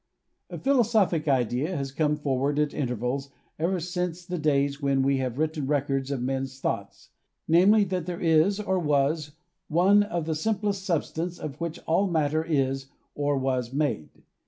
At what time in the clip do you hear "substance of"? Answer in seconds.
10.87-11.61